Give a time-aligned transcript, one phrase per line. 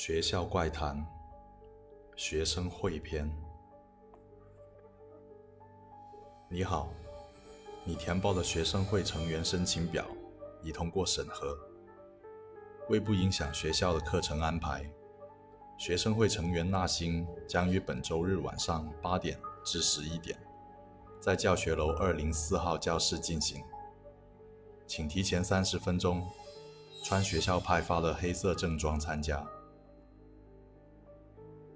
[0.00, 1.04] 学校怪谈，
[2.14, 3.28] 学生会篇。
[6.48, 6.88] 你好，
[7.82, 10.06] 你填报的学生会成员申请表
[10.62, 11.58] 已通过审核。
[12.88, 14.88] 为不影响学校的课程安排，
[15.76, 20.38] 学生会成员纳新将于本周日晚上八点至十一点，
[21.20, 23.64] 在教学楼二零四号教室进行。
[24.86, 26.24] 请提前三十分钟，
[27.02, 29.44] 穿学校派发的黑色正装参加。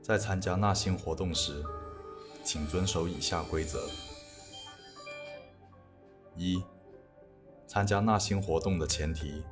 [0.03, 1.65] 在参加纳新活动时，
[2.43, 3.79] 请遵守以下规则：
[6.35, 6.61] 一、
[7.69, 9.45] 参加纳新活动的前提，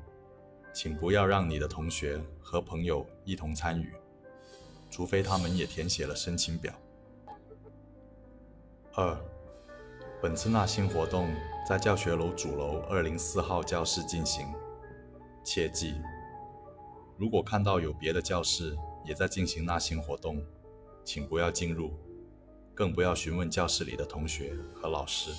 [0.75, 3.95] 请不要让你的同学和朋友一同参与，
[4.91, 6.75] 除非他们也填写了申请表。
[8.95, 9.17] 二、
[10.21, 11.33] 本次纳新活动
[11.65, 14.53] 在教学楼主楼二零四号教室进行，
[15.45, 15.95] 切记，
[17.17, 20.45] 如果看到有别的教室也在进行纳新活动，
[21.05, 21.93] 请不要进入，
[22.75, 25.31] 更不要询问教室里的同学和老师。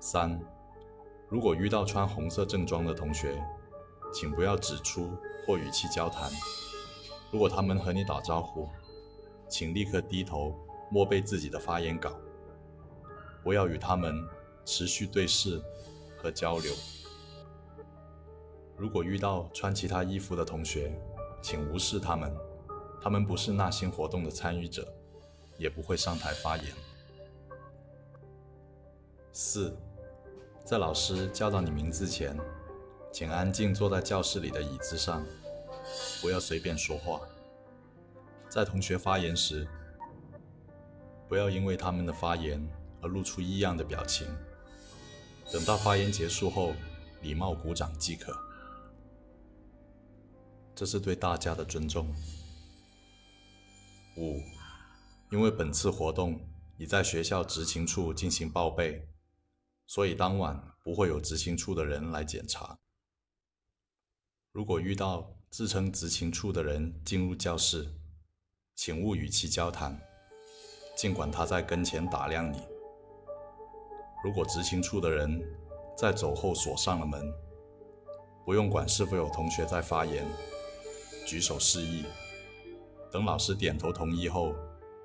[0.00, 0.38] 三、
[1.28, 3.42] 如果遇到穿红色正装的同学，
[4.12, 5.10] 请不要指出
[5.46, 6.30] 或语气交谈。
[7.30, 8.68] 如果他们和你打招呼，
[9.48, 10.54] 请立刻低头
[10.90, 12.12] 默背自己的发言稿。
[13.42, 14.26] 不要与他们
[14.64, 15.60] 持续对视
[16.16, 16.72] 和交流。
[18.76, 20.98] 如果遇到穿其他衣服的同学，
[21.44, 22.34] 请无视他们，
[23.02, 24.90] 他们不是纳新活动的参与者，
[25.58, 26.66] 也不会上台发言。
[29.30, 29.76] 四，
[30.64, 32.34] 在老师叫到你名字前，
[33.12, 35.22] 请安静坐在教室里的椅子上，
[36.22, 37.20] 不要随便说话。
[38.48, 39.68] 在同学发言时，
[41.28, 42.66] 不要因为他们的发言。
[43.02, 44.26] 而露出异样的表情。
[45.52, 46.72] 等到发言结束后，
[47.20, 48.34] 礼貌鼓掌即可。
[50.74, 52.12] 这是对大家的尊重。
[54.16, 54.40] 五，
[55.30, 56.40] 因为本次活动
[56.76, 59.06] 已在学校执勤处进行报备，
[59.86, 62.78] 所以当晚不会有执勤处的人来检查。
[64.52, 67.88] 如果遇到自称执勤处的人进入教室，
[68.76, 70.00] 请勿与其交谈，
[70.96, 72.60] 尽管他在跟前打量你。
[74.24, 75.40] 如果执勤处的人
[75.96, 77.32] 在走后锁上了门，
[78.44, 80.24] 不用管是否有同学在发言，
[81.24, 82.04] 举手示意，
[83.10, 84.54] 等老师点头同意后，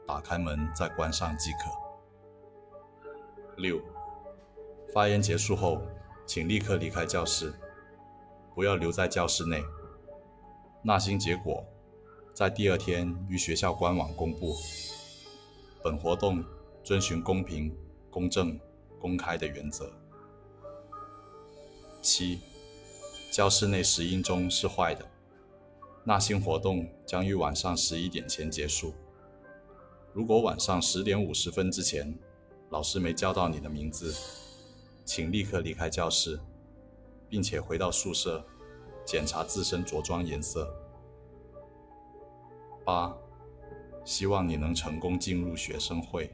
[0.05, 1.59] 打开门再关上即可。
[3.57, 3.81] 六，
[4.93, 5.81] 发言结束后，
[6.25, 7.53] 请立刻离开教室，
[8.53, 9.63] 不要留在教室内。
[10.83, 11.65] 纳新结果
[12.33, 14.55] 在第二天于学校官网公布。
[15.83, 16.43] 本活动
[16.83, 17.75] 遵循公平、
[18.09, 18.59] 公正。
[19.01, 19.89] 公开的原则。
[22.01, 22.41] 七，
[23.31, 25.05] 教室内石英钟是坏的。
[26.09, 28.95] 纳新活动将于晚上十一点前结束。
[30.11, 32.17] 如果晚上十点五十分之前，
[32.71, 34.11] 老师没叫到你的名字，
[35.05, 36.39] 请立刻离开教室，
[37.29, 38.43] 并且回到宿舍
[39.05, 40.73] 检查自身着装颜色。
[42.83, 43.15] 八，
[44.03, 46.33] 希望你能成功进入学生会。